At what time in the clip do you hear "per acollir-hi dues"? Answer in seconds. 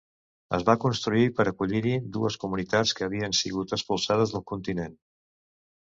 1.41-2.39